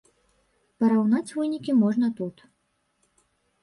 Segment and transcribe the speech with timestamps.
[0.85, 2.47] Параўнаць вынікі можна тут.